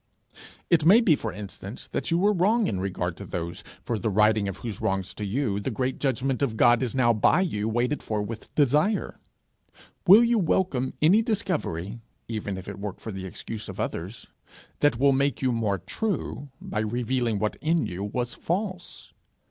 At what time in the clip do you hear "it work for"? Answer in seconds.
12.67-13.11